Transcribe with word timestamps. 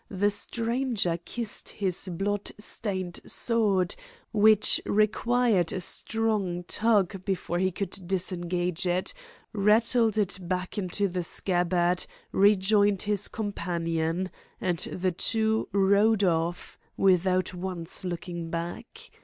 The 0.09 0.31
stranger 0.31 1.19
kissed 1.25 1.69
his 1.69 2.07
blood 2.07 2.51
stained 2.57 3.19
sword, 3.23 3.93
which 4.33 4.81
required 4.83 5.71
a 5.71 5.79
strong 5.79 6.63
tug 6.63 7.23
before 7.23 7.59
he 7.59 7.69
could 7.69 8.07
disengage 8.07 8.87
it, 8.87 9.13
rattled 9.53 10.17
it 10.17 10.39
back 10.41 10.79
into 10.79 11.07
the 11.07 11.21
scabbard, 11.21 12.07
rejoined 12.31 13.03
his 13.03 13.27
companion, 13.27 14.31
and 14.59 14.79
the 14.79 15.11
two 15.11 15.67
rode 15.71 16.23
off, 16.23 16.79
without 16.97 17.53
once 17.53 18.03
looking 18.03 18.49
back. 18.49 19.11